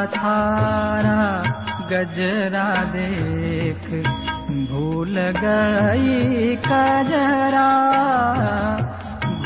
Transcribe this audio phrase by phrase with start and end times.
[0.00, 1.20] अठारा
[1.90, 3.86] गजरा देख
[4.70, 7.68] भूल गई कजरा।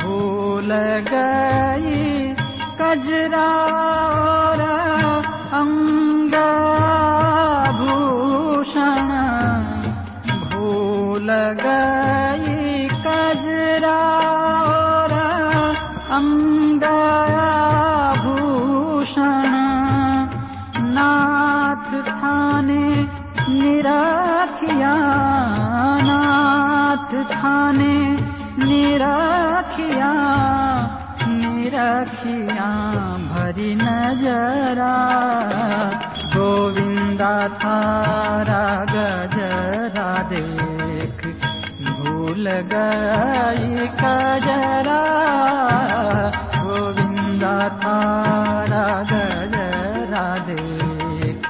[0.03, 0.75] भूल
[1.13, 2.35] गई
[2.81, 4.44] कजरा।
[28.59, 30.13] निरखिया
[31.29, 32.69] निरखिया
[33.31, 34.95] भरी नजरा।
[36.35, 38.65] गोविंदा थारा
[38.95, 41.21] गजरा देख
[41.99, 45.03] भूल गई कजरा
[46.65, 51.47] गोविंदा थारा गजरा देख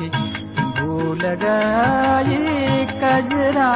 [0.80, 3.72] भूल गई कजरा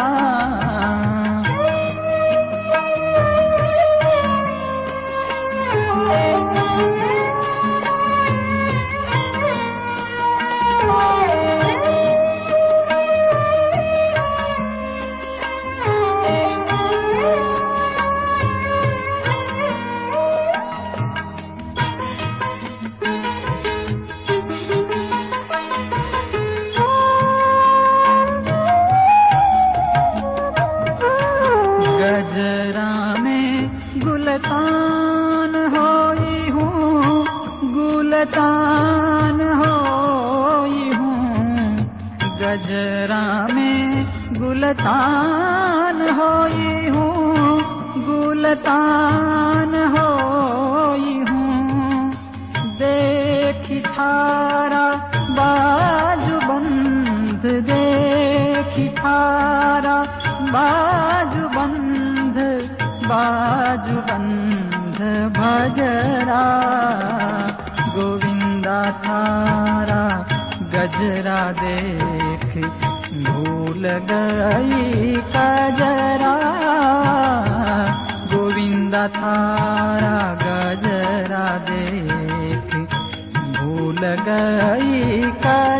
[44.68, 47.60] गुलतान होई हूँ
[48.06, 52.10] गुलतान होई हूँ
[52.80, 54.84] हू थारा
[55.38, 59.96] बाजू बंद देखी थारा
[60.52, 62.36] बाजू बंद
[63.08, 65.00] बाजू बंद
[65.38, 66.44] भजरा।
[67.96, 70.04] गोविंदा थारा
[70.76, 72.52] गजरा देख
[73.24, 76.34] भूल गई कजरा जरा
[78.32, 82.68] गोविन्दारा गजरा देख
[83.58, 85.77] भूल गई कजरा।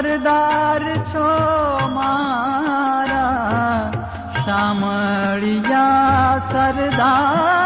[0.00, 1.24] सरदार छो
[1.94, 3.26] मारा
[4.46, 5.86] शामया
[6.52, 7.59] सरदार।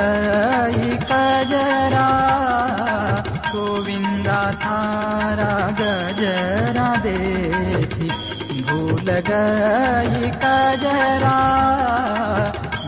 [0.00, 2.08] गै कजरा
[3.52, 5.50] गोविन्दारा
[5.80, 7.18] गजरा दे
[9.28, 11.36] गई कजरा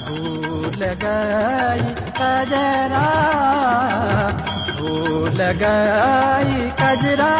[0.07, 1.89] भूल गई
[2.21, 3.07] कजरा
[4.79, 7.33] भूल गई कजरा।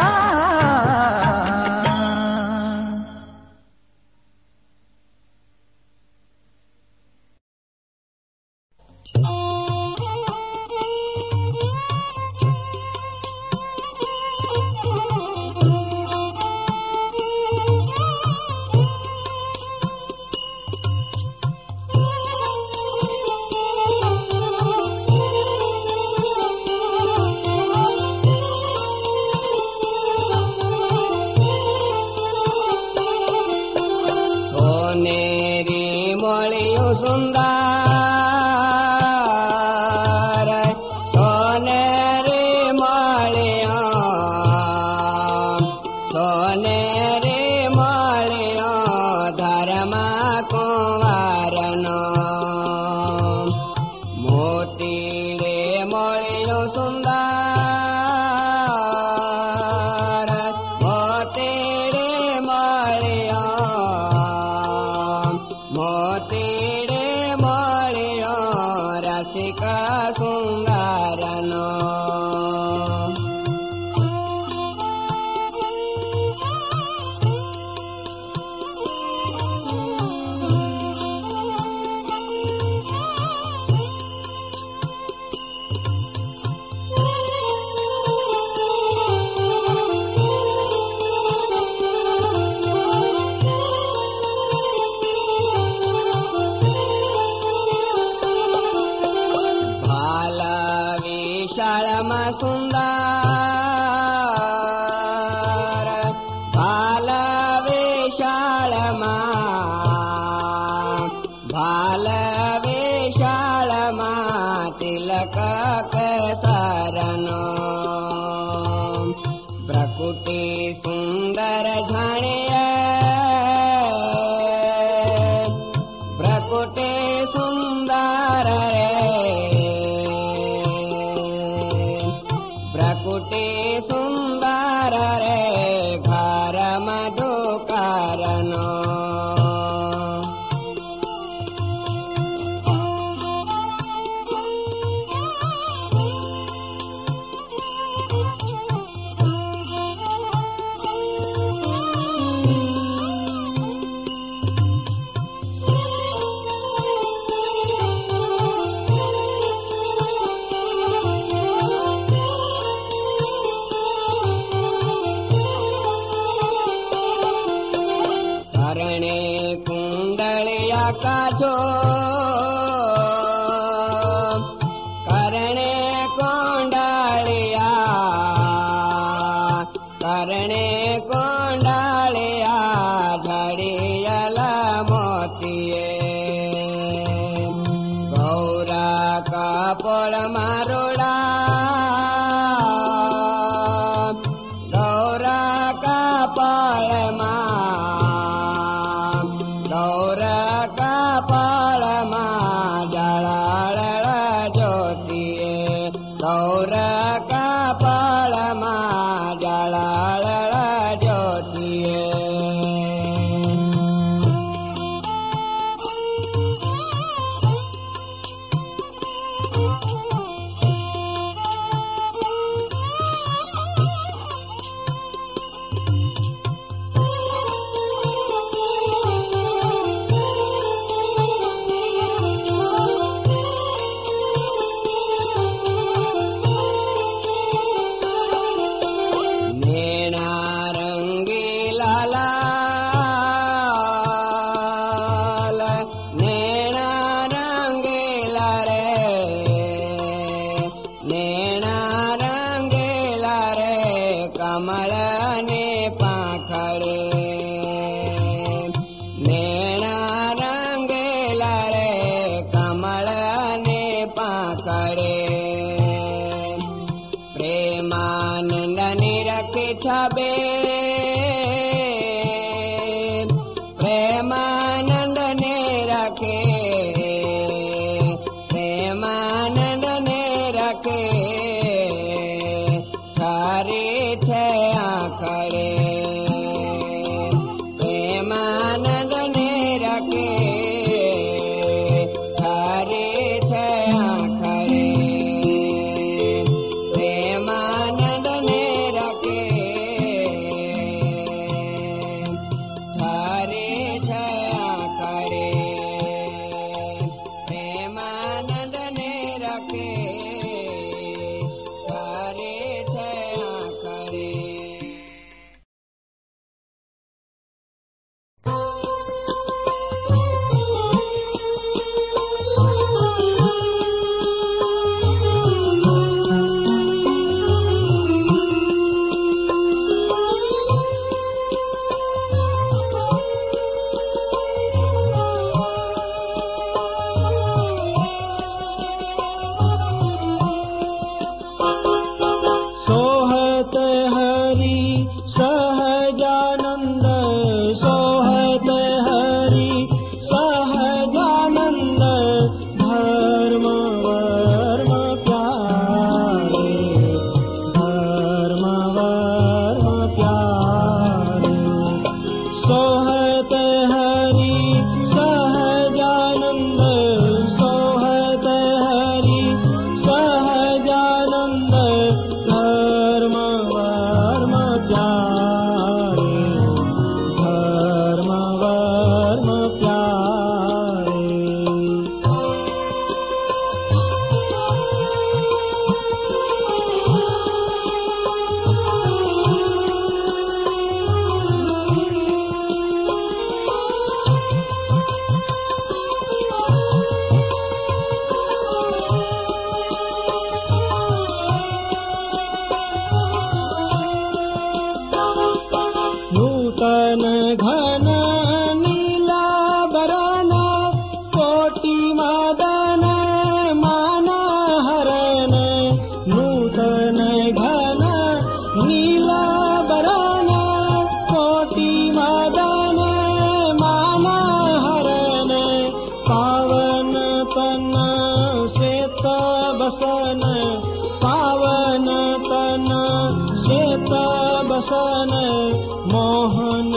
[436.13, 436.93] मोहन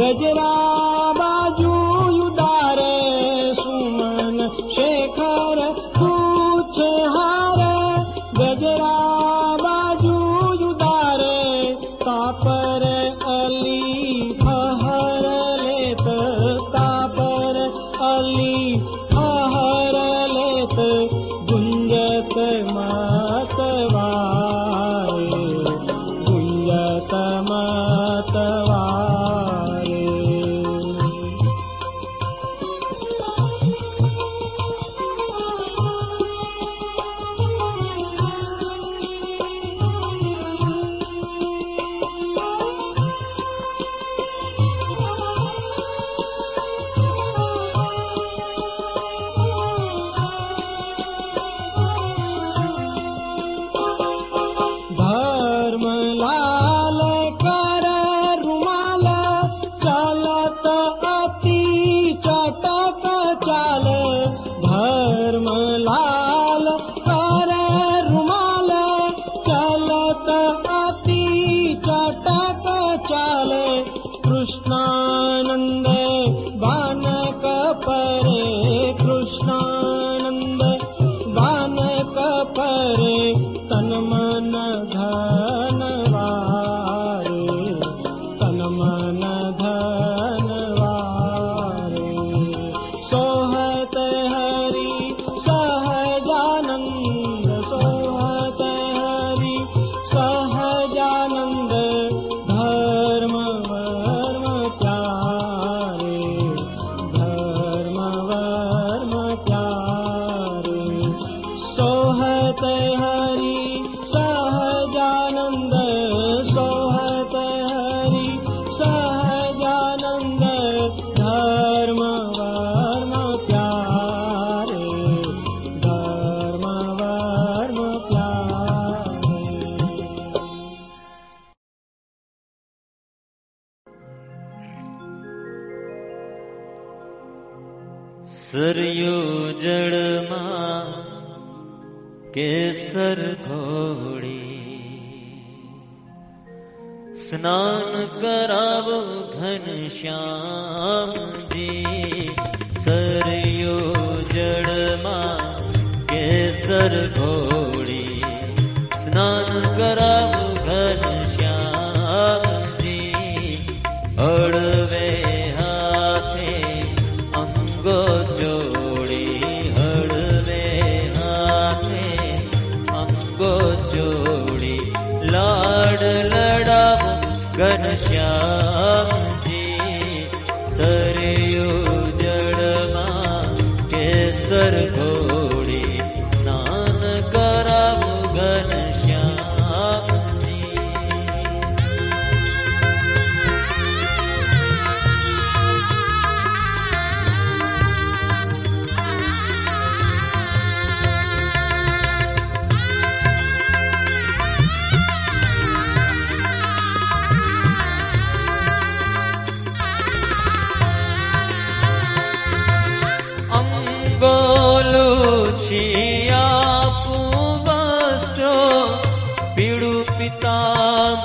[0.00, 0.50] गजरा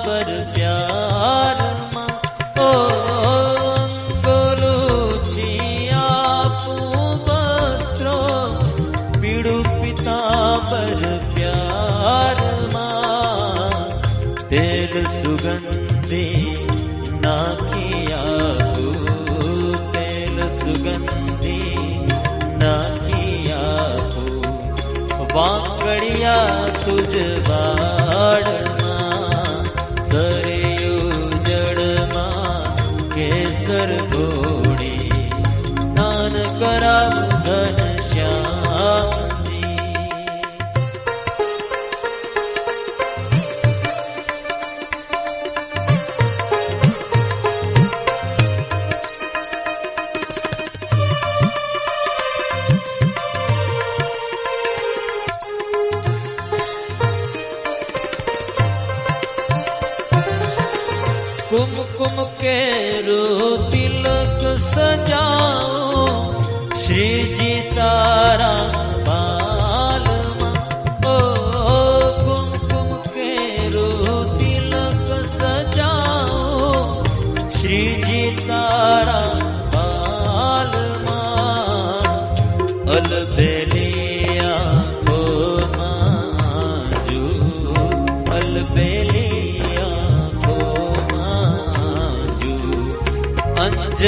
[0.07, 0.96] पितांबर प्यार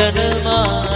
[0.01, 0.90] जनमा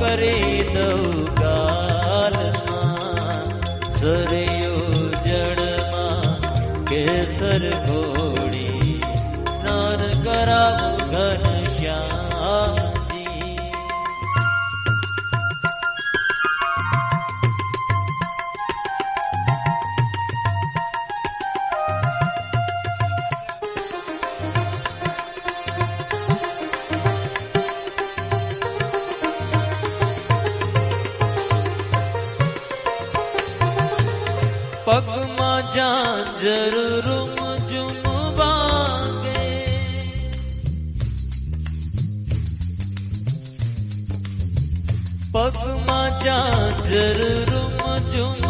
[0.00, 0.34] करे
[0.74, 1.47] दौगा
[46.24, 46.38] जा
[46.90, 47.50] जरूर
[47.80, 48.47] मुझ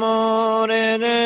[0.00, 1.22] मोरे रे।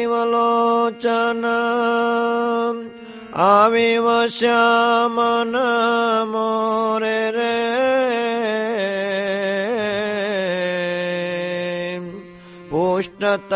[3.46, 4.06] आविव
[4.38, 5.54] श्यामन
[6.32, 7.54] मोरे रे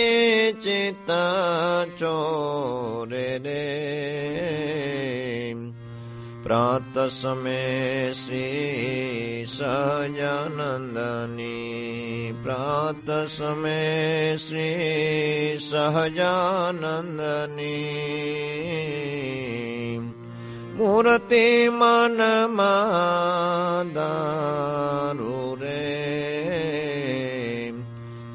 [0.64, 1.10] चित
[2.00, 3.64] चोरे रे
[6.44, 7.60] प्रातसमे
[8.14, 8.48] श्री
[9.48, 10.08] सहजाननी
[12.44, 14.66] प्रातसमय श्री
[15.68, 16.18] सहजानन्दनी
[20.78, 21.46] मूर्ति
[21.80, 22.84] मनमादारुरे
[25.64, 25.80] रे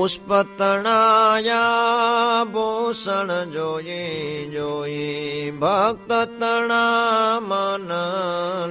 [0.00, 1.64] पुष्पतणाया
[2.44, 4.06] भूषण जोये
[4.52, 6.84] जोये भक्ततणा
[7.42, 7.88] मन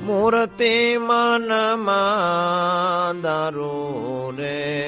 [0.01, 4.81] मूर्ति मन मादारो रे।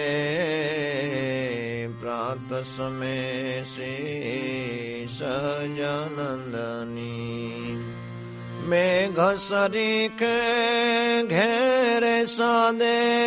[2.02, 7.44] प्रात समय से सजनंदनी।
[8.70, 10.24] मेघ सरीख
[11.30, 13.22] घेर सादे।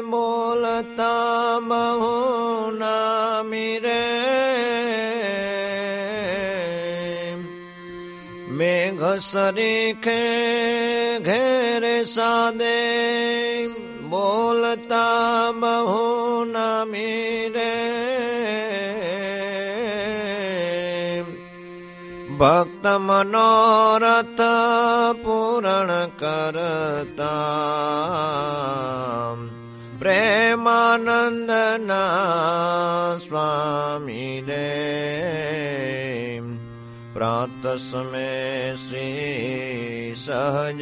[0.00, 4.51] बोलता बहु नामी रे।
[11.22, 12.78] घेर सादे
[14.02, 15.06] बोलता
[15.52, 17.72] बहु न मिरे।
[22.38, 24.40] भक्त मनोरथ
[25.24, 25.88] पूरण
[26.22, 27.34] करता।
[29.98, 30.78] प्रेमानन्दना
[33.18, 34.92] स्वामी रे
[37.14, 38.28] प्रातस्मे
[38.82, 39.08] श्री
[40.16, 40.78] सहजानन्दनी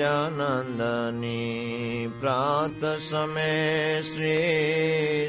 [2.21, 4.37] प्रातसमय श्री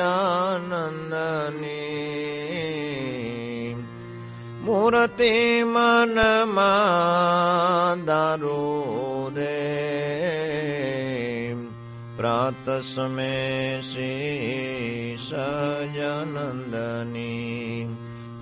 [4.66, 5.38] मूर्ति
[5.72, 6.74] मनमा
[8.12, 8.60] दारू
[9.38, 9.62] रे
[12.18, 14.12] प्रातस्मय श्री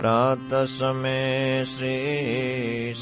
[0.03, 1.19] प्रातसमे
[1.73, 2.93] श्रीसहजानन्दनी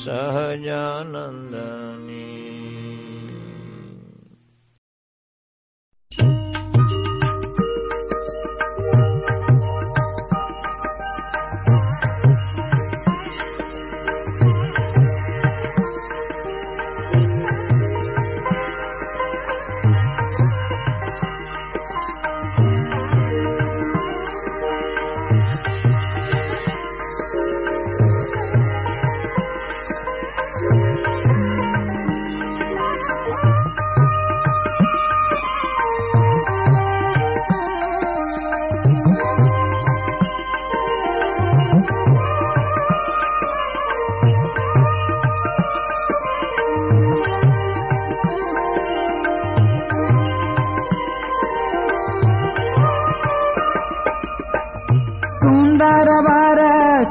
[55.81, 56.59] सुन्दर वर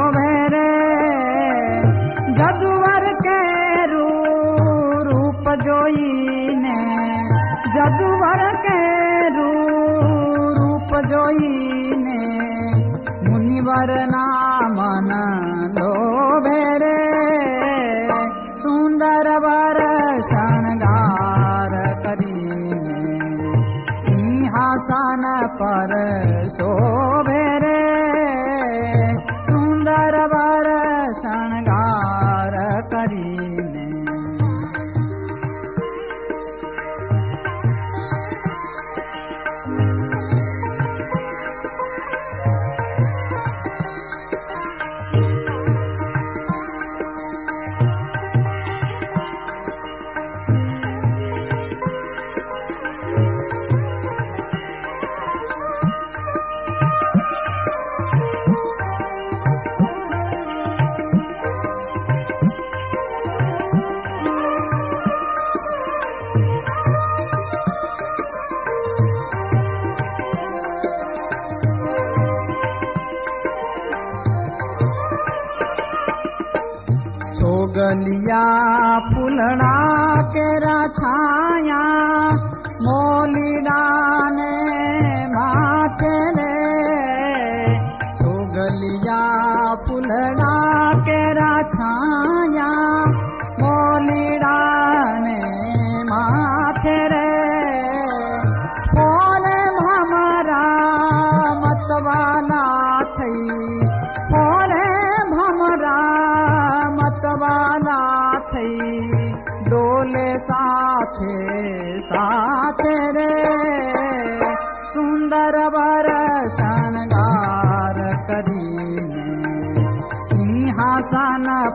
[13.81, 14.10] ધાર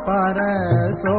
[0.08, 0.39] पर
[1.01, 1.16] सो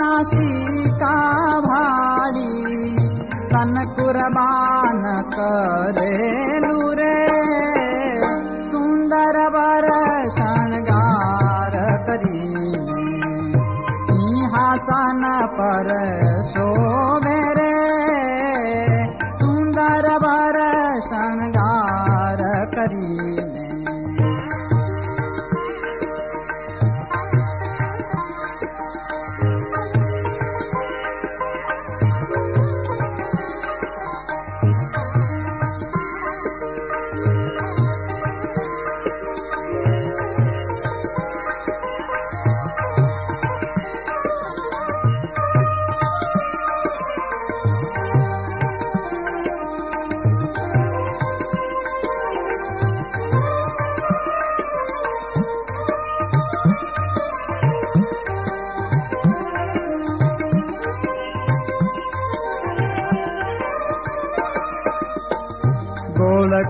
[0.00, 1.16] नासिका
[1.66, 2.52] भाड़ी
[3.52, 5.02] तन कुर्बान
[5.34, 6.53] करे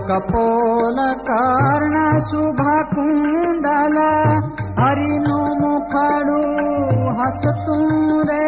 [0.08, 0.98] कपोल
[1.28, 1.84] कर्
[2.26, 3.96] शुभ कुंडल
[4.80, 8.46] हरि नस तूं रे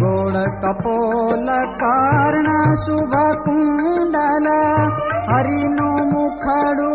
[0.00, 1.48] गोपोल
[1.82, 2.48] करण
[2.84, 3.14] शुभ
[3.46, 4.46] कुंडल
[5.32, 5.80] हरि न
[6.44, 6.92] खड़ू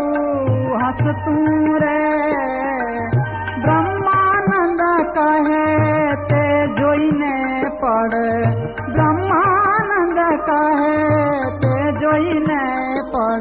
[0.83, 1.99] हस तूं रे
[3.65, 4.81] ब्रह्मानंद
[5.17, 7.33] कहई न
[7.83, 8.15] पढ़
[8.95, 10.19] ब्रह्मानंद
[12.47, 12.72] ने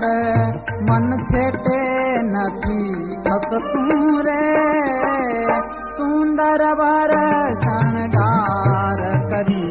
[0.02, 1.80] मन छेटे
[2.28, 2.80] नथी
[3.26, 4.40] सस तूं रे
[5.96, 7.14] सुंदर बर
[9.32, 9.68] करी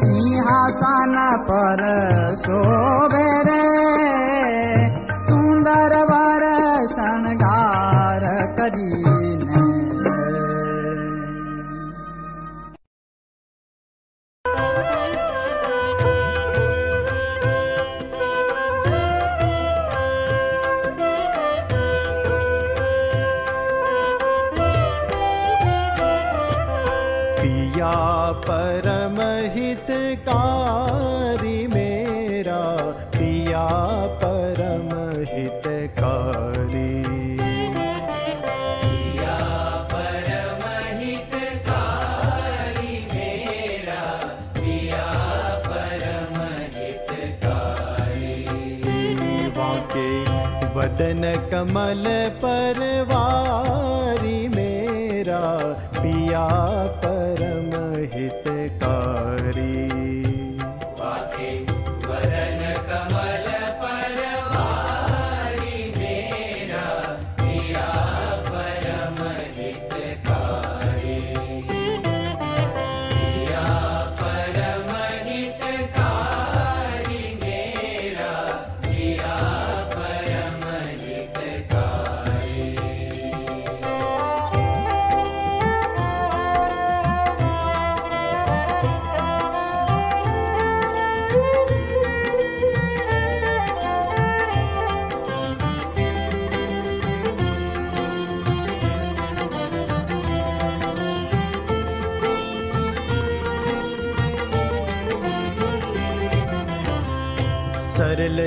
[0.00, 1.16] सिंहासन
[1.48, 1.82] पर
[2.44, 3.62] छोवेरे
[51.66, 52.04] कमल
[52.44, 53.05] पर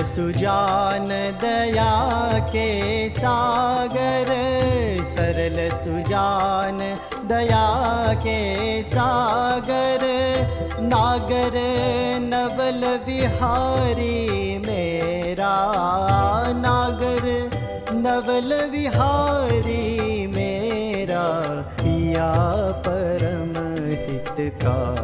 [0.05, 1.07] सुजान
[1.41, 1.93] दया
[2.51, 2.69] के
[3.17, 4.29] सागर
[5.13, 6.79] सरल सुजान
[7.31, 7.67] दया
[8.25, 8.39] के
[8.93, 10.05] सागर
[10.91, 11.57] नागर
[12.31, 14.17] नवल विहारी
[14.67, 15.55] मेरा
[16.65, 17.27] नागर
[18.05, 19.85] नवल विहारी
[20.35, 21.25] मेरा
[21.81, 22.31] पिया
[22.87, 23.53] परम
[24.07, 24.98] हितकारी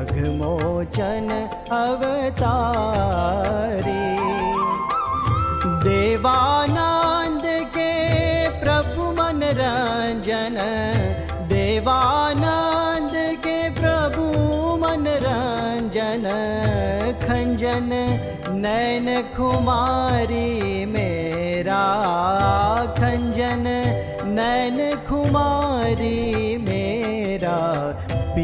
[0.00, 1.28] अघमोचन
[1.78, 2.44] अवतारी।
[5.84, 7.44] देवानंद
[7.76, 7.92] के
[8.60, 10.56] प्रभु मनरंजन
[11.52, 13.14] देवानंद
[13.44, 14.24] के प्रभु
[14.84, 16.24] मनरंजन
[17.24, 17.90] खंजन
[18.64, 19.06] नैन
[19.36, 20.50] कुमारी
[20.86, 21.84] मेरा
[22.98, 23.64] खंजन
[24.38, 26.18] नैन कुमारी
[26.68, 27.58] मेरा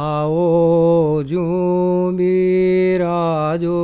[0.00, 1.44] आओ जो
[2.18, 3.80] बिराजो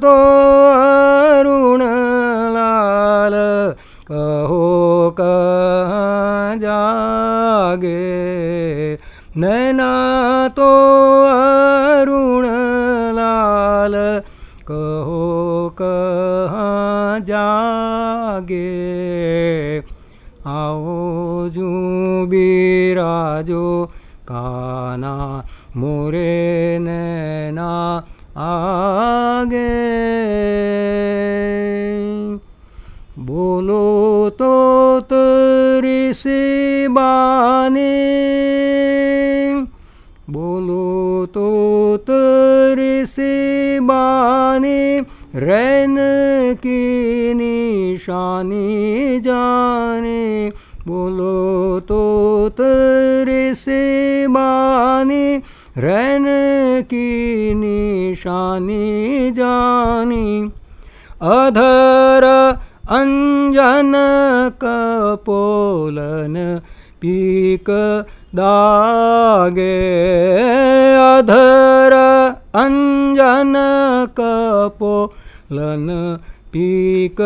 [0.00, 0.29] todo.
[76.52, 77.16] पीक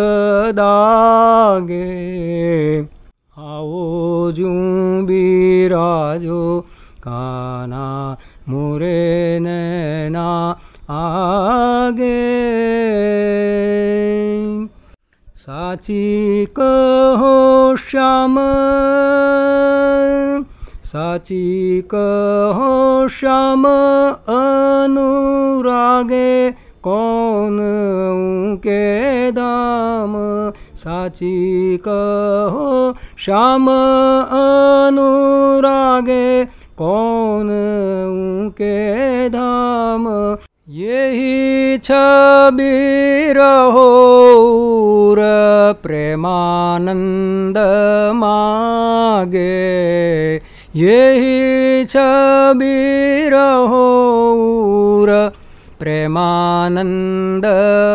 [0.54, 1.84] दागे।
[3.38, 4.48] आओ जू
[5.06, 6.66] बिराजो
[7.00, 8.16] काना
[8.48, 10.56] मुरे नैना
[10.90, 12.20] आगे।
[15.36, 18.36] साची कहो श्याम,
[20.84, 23.64] साची कहो श्याम,
[24.36, 27.58] अनुरागे। कौन
[28.58, 30.14] के दाम?
[30.76, 33.68] साची कहो, श्याम
[34.88, 36.44] अनुरागे,
[36.78, 37.48] कौन
[38.52, 40.36] के धाम
[40.68, 44.14] यही छवि रहो
[45.82, 47.58] प्रेमानंद
[48.14, 49.54] मागे।
[50.76, 53.84] यही छवि रहो
[55.84, 57.46] પ્રેમાનંદ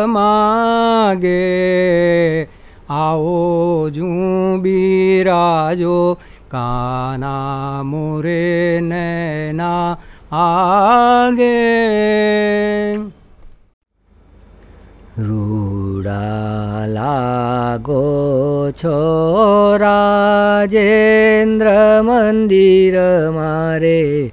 [0.06, 1.40] માગે
[2.90, 6.18] આવો જુંબી રાજો
[6.50, 9.98] કાના મોરે નૈના
[10.32, 11.58] આગે.
[15.18, 21.66] રૂડા લાગો છો રાજેન્દ્ર
[22.02, 22.94] મંદિર
[23.30, 24.32] મારે.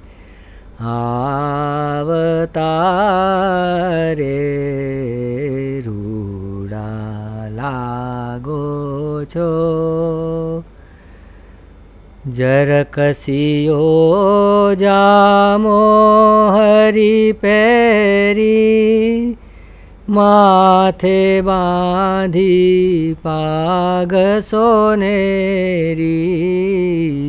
[0.89, 2.49] આવતારે
[5.85, 10.63] રૂડા લાગો છો
[12.31, 13.81] જરકસીઓ
[14.75, 19.37] જામો હરી પેરી
[20.09, 26.03] માથે બાંધી પાગ સોનેરી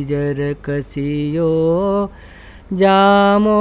[0.09, 2.09] જરકસીઓ
[2.78, 3.60] जामो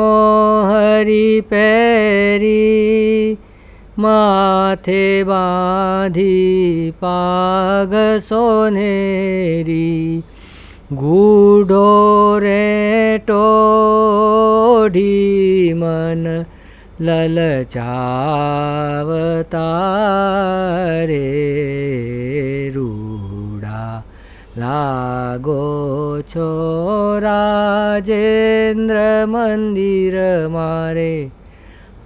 [0.70, 2.54] हरि पैरी
[4.00, 7.94] माथे बांधी पाग
[8.28, 9.88] सोनेरी
[11.02, 11.90] गूढ़ो
[12.44, 15.04] रे टोढ़ी
[15.82, 16.24] मन
[17.02, 17.98] ललचावता
[21.10, 22.09] रे
[24.59, 26.51] લાગો છો
[27.21, 30.17] રાજેન્દ્ર મંદિર
[30.49, 31.31] મારે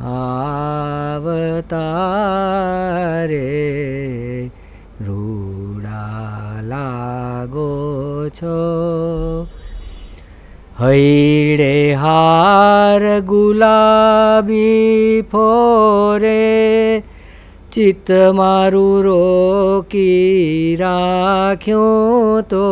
[0.00, 1.82] આવતા
[3.26, 4.50] રે
[5.02, 7.68] રૂડા લાગો
[8.32, 8.56] છો
[10.78, 17.02] હૈડે હાર ગુલાબી ફોરે
[17.72, 22.62] ચિત્ત મારું રોકી રાખ્યું તો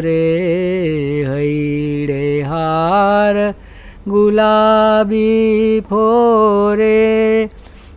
[0.00, 0.22] રે
[1.26, 3.54] હૈડે હાર
[4.06, 7.50] ગુલાબી ફોરે